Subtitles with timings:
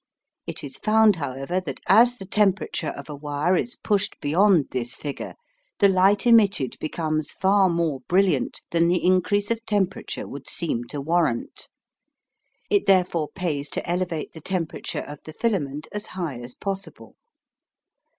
[0.47, 4.95] It is found, however, that as the temperature of a wire is pushed beyond this
[4.95, 5.35] figure
[5.77, 10.99] the light emitted becomes far more brilliant than the increase of temperature would seem to
[10.99, 11.69] warrant.
[12.67, 17.15] It therefore pays to elevate the temperature of the filament as high as possible.